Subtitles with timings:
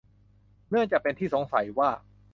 [0.69, 1.89] เนื่องจากเป็นที่สงสัยว่า